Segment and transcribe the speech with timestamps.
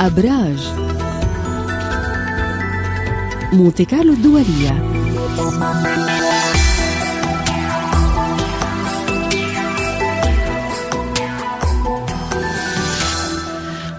[0.00, 0.68] أبراج.
[3.52, 4.92] مونتي كارلو الدولية.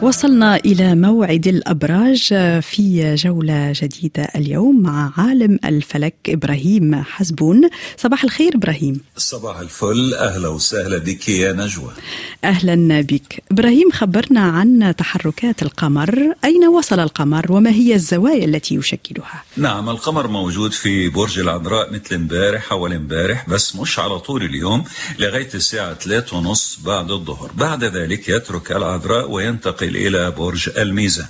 [0.02, 2.22] وصلنا إلى موعد الأبراج
[2.62, 7.70] في جولة جديدة اليوم مع عالم الفلك إبراهيم حزبون.
[7.98, 9.02] صباح الخير إبراهيم.
[9.18, 10.14] صباح الفل.
[10.14, 11.92] أهلا وسهلا بك يا نجوى.
[12.44, 13.44] أهلا بك.
[13.52, 16.34] إبراهيم خبرنا عن تحركات القمر.
[16.44, 22.16] أين وصل القمر وما هي الزوايا التي يشكلها؟ نعم القمر موجود في برج العذراء مثل
[22.16, 24.84] امبارح أول امبارح بس مش على طول اليوم
[25.20, 27.52] لغاية الساعة 3 ونص بعد الظهر.
[27.56, 31.28] بعد ذلك يترك العذراء وينتقل إلى برج الميزان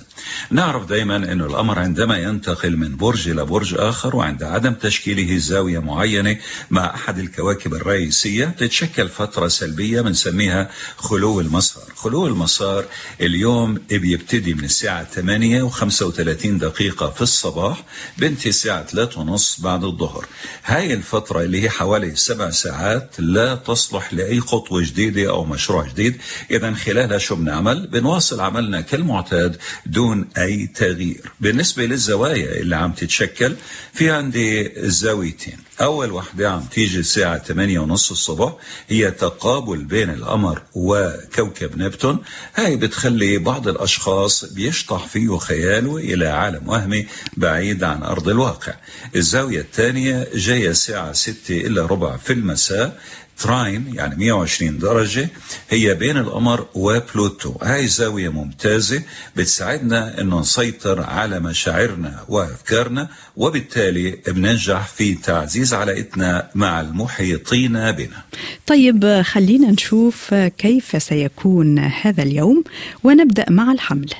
[0.50, 5.78] نعرف دائما أن القمر عندما ينتقل من برج إلى برج آخر وعند عدم تشكيله زاوية
[5.78, 6.36] معينة
[6.70, 11.82] مع أحد الكواكب الرئيسية تتشكل فترة سلبية بنسميها خلو المسار.
[11.96, 12.84] خلو المسار
[13.20, 17.84] اليوم بيبتدي من الساعة 8 و35 دقيقة في الصباح
[18.18, 20.26] بنتهي الساعة 3 ونص بعد الظهر.
[20.64, 26.16] هاي الفترة اللي هي حوالي سبع ساعات لا تصلح لأي خطوة جديدة أو مشروع جديد.
[26.50, 31.32] إذا خلالها شو بنعمل؟ بنواصل عملنا كالمعتاد دون أي تغيير.
[31.40, 33.56] بالنسبة للزوايا اللي عم تتشكل
[33.92, 35.56] في عندي زاويتين.
[35.80, 38.52] أول واحدة عم تيجي الساعة 8 ونص الصبح
[38.88, 42.18] هي تقابل بين القمر وكوكب نبتون.
[42.54, 48.74] هاي بتخلي بعض الأشخاص بيشطح فيه خياله إلى عالم وهمي بعيد عن أرض الواقع.
[49.16, 53.00] الزاوية الثانية جاية الساعة 6 إلا ربع في المساء.
[53.38, 55.28] trine يعني 120 درجة
[55.70, 57.54] هي بين القمر وبلوتو.
[57.62, 59.02] هاي زاوية ممتازة
[59.36, 68.22] بتساعدنا إنه نسيطر على مشاعرنا وأفكارنا وبالتالي بننجح في تعزيز علاقتنا مع المحيطين بنا.
[68.66, 72.64] طيب خلينا نشوف كيف سيكون هذا اليوم
[73.04, 74.14] ونبدأ مع الحمل.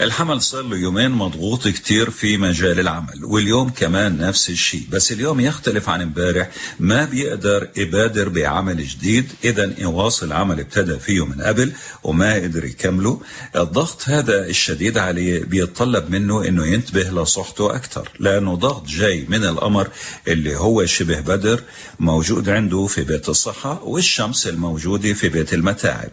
[0.00, 5.40] الحمل صار له يومين مضغوط كتير في مجال العمل واليوم كمان نفس الشيء بس اليوم
[5.40, 11.72] يختلف عن امبارح ما بيقدر يبادر بعمل جديد اذا يواصل عمل ابتدى فيه من قبل
[12.02, 13.20] وما قدر يكمله
[13.56, 19.88] الضغط هذا الشديد عليه بيتطلب منه إنه ينتبه لصحته أكثر لأنه ضغط جاي من القمر
[20.28, 21.62] اللي هو شبه بدر
[21.98, 26.10] موجود عنده في بيت الصحة والشمس الموجودة في بيت المتاعب.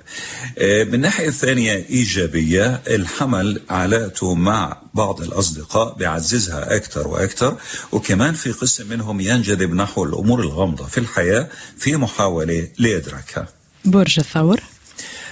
[0.58, 7.58] من الناحية الثانية إيجابية الحمل علاقته مع بعض الأصدقاء بيعززها أكثر وأكثر
[7.92, 13.48] وكمان في قسم منهم ينجذب نحو الأمور الغامضة في الحياة في محاولة لإدراكها
[13.86, 14.60] برج الثور.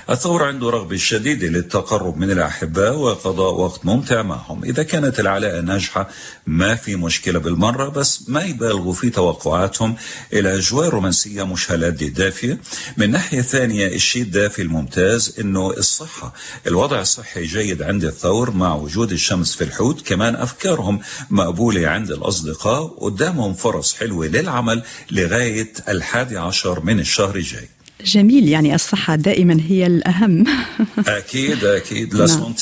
[0.09, 4.64] الثور عنده رغبة شديدة للتقرب من الأحباء وقضاء وقت ممتع معهم.
[4.64, 6.09] إذا كانت العلاقة ناجحة
[6.47, 9.96] ما في مشكلة بالمرة بس ما يبالغوا في توقعاتهم.
[10.34, 12.59] إلى أجواء رومانسية مش هالقد دافية
[12.97, 16.34] من ناحية ثانية الشيء الدافي الممتاز إنه الصحة.
[16.68, 20.08] الوضع الصحي جيد عند الثور مع وجود الشمس في الحوت.
[20.08, 21.00] كمان أفكارهم
[21.30, 22.86] مقبولة عند الأصدقاء.
[22.86, 27.70] قدامهم فرص حلوة للعمل لغاية الحادي عشر من الشهر الجاي.
[28.05, 30.43] جميل يعني الصحة دائما هي الأهم.
[31.07, 32.53] أكيد أكيد لا نعم.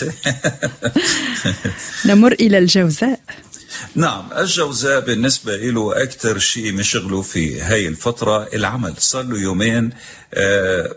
[2.06, 3.20] نمر إلى الجوزاء.
[3.96, 8.94] نعم الجوزاء بالنسبة له أكثر شيء مشغله في هاي الفترة العمل.
[8.98, 9.90] صار له يومين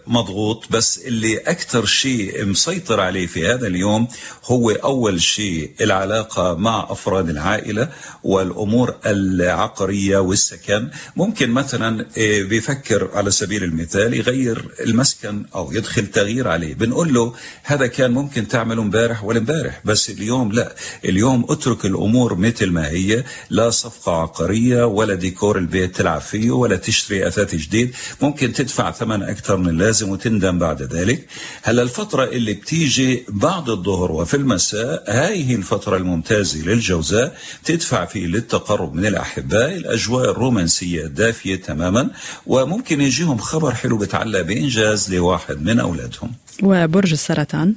[0.06, 0.64] مضغوط.
[0.70, 4.08] بس اللي أكثر شيء مسيطر عليه في هذا اليوم
[4.44, 7.88] هو أول شيء العلاقة مع أفراد العائلة
[8.24, 10.88] والأمور العقارية والسكن.
[11.16, 16.74] ممكن مثلا آه، بيفكر على سبيل المثال يغير المسكن أو يدخل تغيير عليه.
[16.74, 20.74] بنقول له هذا كان ممكن تعمله امبارح ولا امبارح بس اليوم لا.
[21.04, 23.24] اليوم اترك الأمور مثل ما هي.
[23.50, 27.94] لا صفقة عقارية ولا ديكور البيت تلعب فيه ولا تشتري أثاث جديد.
[28.20, 31.26] ممكن تدفع ثمن أكثر من اللازم وتندم بعد ذلك.
[31.62, 38.26] هلا الفترة اللي بتيجي بعد الظهر وفي المساء هاي هي الفترة الممتازة للجوزاء تدفع فيه
[38.26, 42.10] للتقرب من الأحباء الأجواء الرومانسية دافية تماما
[42.46, 46.32] وممكن يجيهم خبر حلو بتعلق بإنجاز لواحد من أولادهم.
[46.62, 47.74] وبرج السرطان.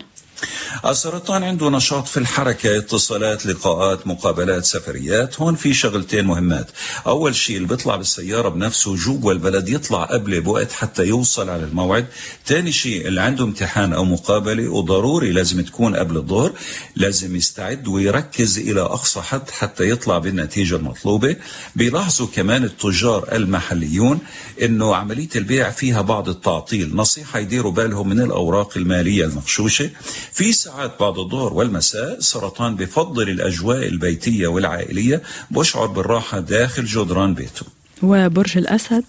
[0.86, 6.68] السرطان عنده نشاط في الحركة اتصالات لقاءات مقابلات سفريات هون في شغلتين مهمات.
[7.08, 12.06] أول شيء اللي بيطلع بالسيارة بنفسه جوا البلد يطلع قبل بوقت حتى يوصل على الموعد.
[12.46, 16.52] تاني شيء اللي عنده امتحان أو مقابلة وضروري لازم تكون قبل الظهر
[16.96, 21.36] لازم يستعد ويركز إلى أقصى حد حتى يطلع بالنتيجة المطلوبة.
[21.76, 24.20] بيلاحظوا كمان التجار المحليون
[24.62, 26.96] أنه عملية البيع فيها بعض التعطيل.
[26.96, 29.90] نصيحة يديروا بالهم من الأوراق المالية المغشوشة.
[30.34, 35.22] في ساعات بعد الظهر والمساء سرطان بفضل الأجواء البيتية والعائلية
[35.52, 37.66] بشعر بالراحة داخل جدران بيته
[38.04, 39.04] وبرج الأسد.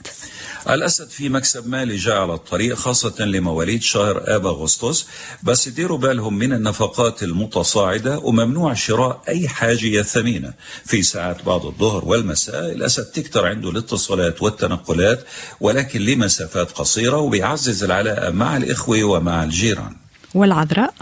[0.70, 5.06] الأسد في مكسب مالي جاء على الطريق خاصة لمواليد شهر آب أغسطس
[5.42, 10.52] بس ديروا بالهم من النفقات المتصاعدة وممنوع شراء أي حاجة ثمينة.
[10.84, 15.24] في ساعات بعد الظهر والمساء الأسد تكتر عنده الاتصالات والتنقلات
[15.60, 19.96] ولكن لمسافات قصيرة وبيعزز العلاقة مع الإخوة ومع الجيران.
[20.34, 20.94] والعذراء.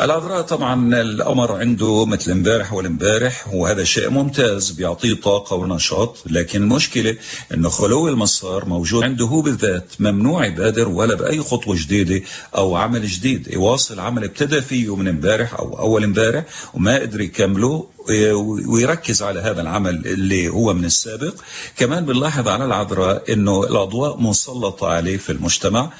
[0.00, 7.16] العذراء طبعا القمر عنده مثل امبارح والامبارح وهذا شيء ممتاز بيعطيه طاقة ونشاط لكن المشكلة
[7.54, 12.22] انه خلو المسار موجود عنده هو بالذات ممنوع يبادر ولا بأي خطوة جديدة
[12.56, 13.48] أو عمل جديد.
[13.52, 16.44] يواصل عمل ابتدى فيه من امبارح أو أول امبارح
[16.74, 17.95] وما قدر يكمله
[18.66, 21.34] ويركز على هذا العمل اللي هو من السابق.
[21.76, 25.92] كمان بنلاحظ على العذراء إنه الأضواء مسلطه عليه في المجتمع.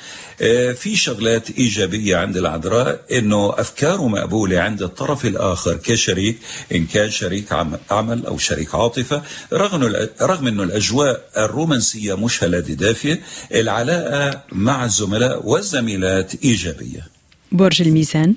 [0.74, 6.38] في شغلات إيجابية عند العذراء إنه أفكاره مقبولة عند الطرف الآخر كشريك
[6.74, 7.52] إن كان شريك
[7.90, 9.22] عمل أو شريك عاطفة.
[9.52, 13.20] رغم رغم إنه الأجواء الرومانسية مش هلادي دافية
[13.54, 17.06] العلاقة مع الزملاء والزميلات إيجابية.
[17.52, 18.34] برج الميزان.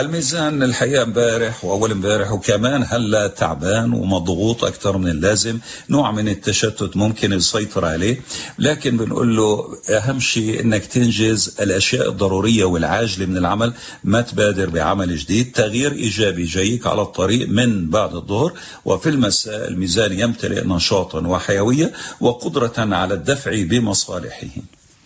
[0.00, 5.58] الميزان الحقيقة امبارح وأول امبارح وكمان هلا تعبان ومضغوط أكثر من اللازم.
[5.90, 8.20] نوع من التشتت ممكن يسيطر عليه
[8.58, 13.72] لكن بنقول له أهم شيء إنك تنجز الأشياء الضرورية والعاجلة من العمل.
[14.04, 15.52] ما تبادر بعمل جديد.
[15.52, 18.52] تغيير إيجابي جايك على الطريق من بعد الظهر.
[18.84, 24.48] وفي المساء الميزان يمتلئ نشاطا وحيوية وقدرة على الدفع بمصالحه.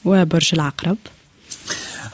[0.04, 0.98] وبرج العقرب.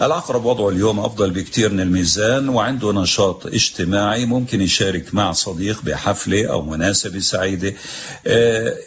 [0.01, 6.47] العقرب وضعه اليوم أفضل بكثير من الميزان وعنده نشاط اجتماعي ممكن يشارك مع صديق بحفلة
[6.47, 7.75] أو مناسبة سعيدة.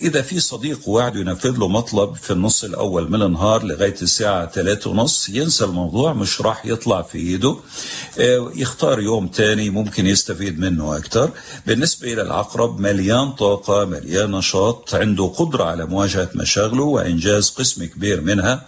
[0.02, 4.90] إذا في صديق وعد ينفذ له مطلب في النص الأول من النهار لغاية الساعة ثلاثة
[4.90, 7.58] ونص ينسى الموضوع مش راح يطلع في إيده.
[8.56, 11.31] يختار يوم تاني ممكن يستفيد منه أكثر.
[11.68, 18.22] بالنسبة إلى العقرب مليان طاقة مليان نشاط عنده قدرة على مواجهة مشاغله وإنجاز قسم كبير
[18.22, 18.68] منها.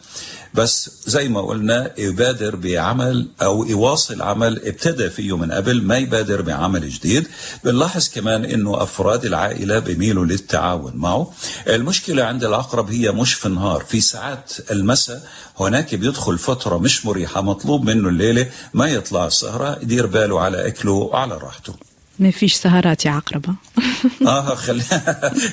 [0.54, 1.94] بس زي ما قلنا
[2.28, 7.28] يبادر بعمل أو يواصل عمل ابتدى فيه من قبل ما يبادر بعمل جديد.
[7.64, 11.34] بنلاحظ كمان إنه أفراد العائلة بيميلوا للتعاون معه.
[11.68, 15.22] المشكلة عند العقرب هي مش في النهار في ساعات المساء.
[15.60, 20.92] هناك بيدخل فترة مش مريحة مطلوب منه الليلة ما يطلع السهره يدير باله على أكله
[20.92, 21.74] وعلى راحته.
[22.20, 23.54] ما فيش سهرات يا عقربة.
[24.28, 24.84] آه خلي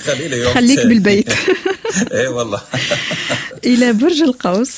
[0.07, 1.33] خلي يوم خليك بالبيت.
[2.13, 2.61] إيه والله.
[3.65, 4.75] إلى برج القوس.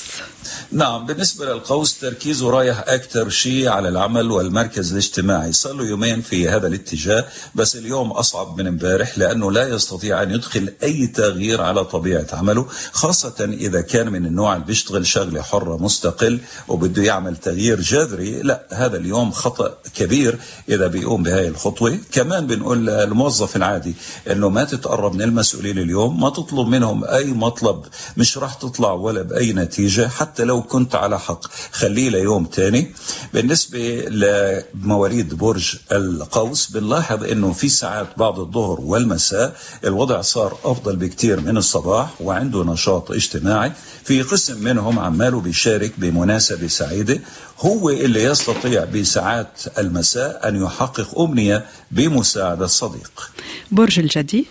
[0.72, 5.52] نعم بالنسبة للقوس تركيزه رايح أكثر شيء على العمل والمركز الاجتماعي.
[5.52, 7.24] صار له يومين في هذا الاتجاه
[7.54, 12.66] بس اليوم أصعب من امبارح لأنه لا يستطيع أن يدخل أي تغيير على طبيعة عمله
[12.92, 18.42] خاصة إذا كان من النوع اللي بيشتغل شغلة حرة مستقل وبده يعمل تغيير جذري.
[18.42, 20.38] لا هذا اليوم خطأ كبير
[20.68, 21.98] إذا بيقوم بهاي الخطوة.
[22.12, 23.94] كمان بنقول للموظف العادي
[24.30, 27.84] أنه ما تتقرب من المسؤولين اليوم ما تطلب منهم أي مطلب
[28.16, 31.46] مش راح تطلع ولا بأي نتيجة حتى لو كنت على حق.
[31.72, 32.94] خليه ليوم تاني.
[33.34, 33.78] بالنسبة
[34.08, 41.56] لمواليد برج القوس بنلاحظ إنه في ساعات بعد الظهر والمساء الوضع صار أفضل بكتير من
[41.56, 43.72] الصباح وعنده نشاط اجتماعي.
[44.04, 47.20] في قسم منهم عماله بيشارك بمناسبة سعيدة.
[47.60, 53.30] هو اللي يستطيع بساعات المساء أن يحقق أمنية بمساعدة صديق
[53.70, 54.46] برج الجدي.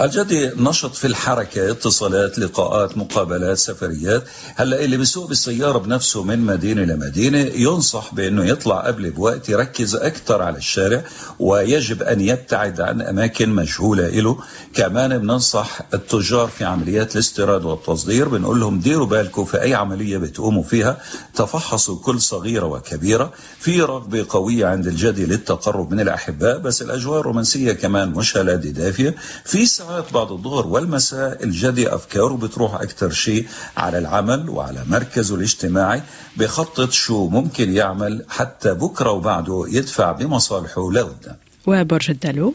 [0.00, 4.24] الجدي نشط في الحركة اتصالات لقاءات مقابلات سفريات.
[4.56, 10.42] هلأ اللي بيسوق بالسيارة بنفسه من مدينة لمدينة ينصح بأنه يطلع قبل بوقت يركز أكثر
[10.42, 11.04] على الشارع
[11.38, 14.38] ويجب أن يبتعد عن أماكن مجهولة له
[14.74, 20.62] كمان بننصح التجار في عمليات الاستيراد والتصدير بنقول لهم ديروا بالكم في أي عملية بتقوموا
[20.62, 21.00] فيها.
[21.34, 23.32] تفحصوا كل صغيرة وكبيرة.
[23.58, 29.14] في رغبة قوية عند الجدي للتقرب من الأحباء بس الأجواء الرومانسية كمان مش هلادي دافية.
[29.44, 33.46] في ساعات بعد الظهر والمساء الجدي أفكاره بتروح أكثر شيء
[33.76, 36.02] على العمل وعلى مركزه الاجتماعي
[36.36, 41.36] بخطط شو ممكن يعمل حتى بكرة وبعده يدفع بمصالحه لقدام
[41.66, 42.54] وبرج الدلو.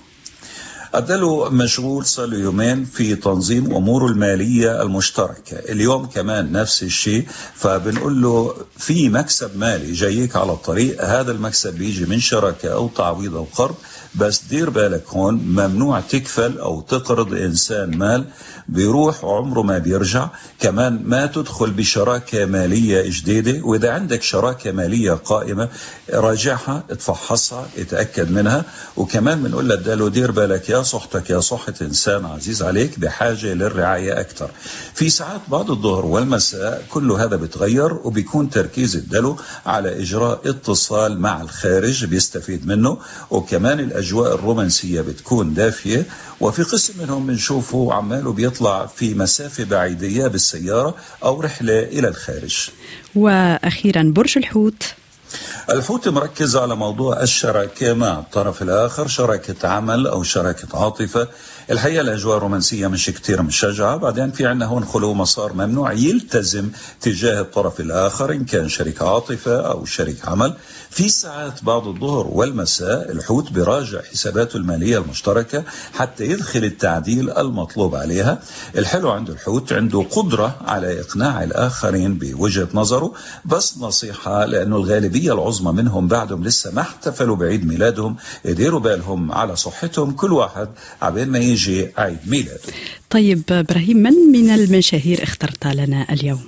[0.96, 8.22] الدلو مشغول صار له يومين في تنظيم أموره المالية المشتركة، اليوم كمان نفس الشيء فبنقول
[8.22, 13.48] له في مكسب مالي جايك على الطريق، هذا المكسب بيجي من شراكة أو تعويض أو
[13.56, 13.76] قرض،
[14.16, 18.26] بس دير بالك هون ممنوع تكفل أو تقرض إنسان مال
[18.68, 20.28] بيروح عمره ما بيرجع،
[20.60, 25.70] كمان ما تدخل بشراكة مالية جديدة، وإذا عندك شراكة مالية قائمة
[26.14, 28.66] راجعها، اتفحصها، اتأكد منها،
[28.98, 34.50] وكمان بنقول للدلو دير بالك يا صحتك يا صحة إنسان عزيز عليك بحاجة للرعاية أكثر
[34.94, 41.42] في ساعات بعد الظهر والمساء كل هذا بتغير وبيكون تركيز الدلو على إجراء اتصال مع
[41.42, 42.98] الخارج بيستفيد منه.
[43.32, 46.06] وكمان الأجواء الرومانسية بتكون دافية
[46.42, 52.70] وفي قسم منهم بنشوفه عماله بيطلع في مسافة بعيدية بالسيارة أو رحلة إلى الخارج.
[53.16, 54.84] وأخيرا برج الحوت.
[55.70, 61.28] الحوت مركز على موضوع الشراكة مع الطرف الآخر شراكة عمل أو شراكة عاطفة.
[61.72, 63.98] الحقيقة الأجواء الرومانسية مش كتير مشجعة.
[63.98, 66.70] بعدين في عندنا هون خلو مسار ممنوع يلتزم
[67.02, 70.54] تجاه الطرف الآخر إن كان شريك عاطفة أو شريك عمل.
[70.98, 75.64] في ساعات بعد الظهر والمساء الحوت براجع حساباته المالية المشتركة
[75.94, 78.40] حتى يدخل التعديل المطلوب عليها
[78.78, 83.14] الحلو عند الحوت عنده قدرة على إقناع الآخرين بوجهة نظره
[83.46, 89.56] بس نصيحة لأنه الغالبية العظمى منهم بعدهم لسه ما احتفلوا بعيد ميلادهم يديروا بالهم على
[89.56, 90.70] صحتهم كل واحد
[91.02, 92.60] عبين ما يجي عيد ميلاده
[93.10, 96.42] طيب إبراهيم من من المشاهير اخترت لنا اليوم؟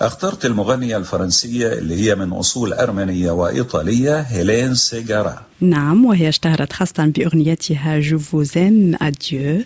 [0.00, 5.42] اخترت المغنية الفرنسية اللي هي من أصول أرمنية وإيطالية هيلين سيجارا.
[5.60, 9.64] نعم وهي اشتهرت خاصة بأغنيتها جو فوزيم أديو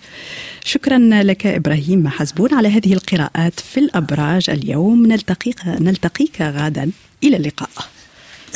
[0.64, 5.06] شكرا لك إبراهيم حسبون على هذه القراءات في الأبراج اليوم.
[5.06, 6.90] نلتقيك, نلتقيك غدا
[7.24, 7.70] إلى اللقاء.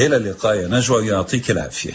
[0.00, 0.56] إلى اللقاء.
[0.56, 1.92] يا نجوى يعطيك العافية.